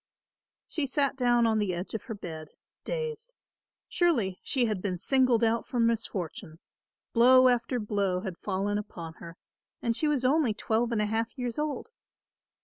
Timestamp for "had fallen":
8.21-8.79